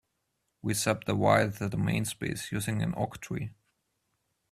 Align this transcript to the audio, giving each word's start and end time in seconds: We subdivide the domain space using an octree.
We 0.63 0.73
subdivide 0.73 1.53
the 1.59 1.69
domain 1.69 2.05
space 2.05 2.51
using 2.51 2.81
an 2.81 2.93
octree. 2.93 3.51